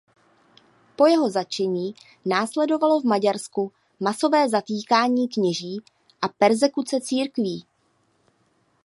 [0.97, 1.93] Po jeho zatčení
[2.25, 5.81] následovalo v Maďarsku masové zatýkání kněží
[6.21, 7.65] a perzekuce církví.